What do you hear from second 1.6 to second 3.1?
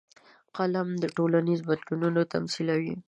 بدلون تمثیلوي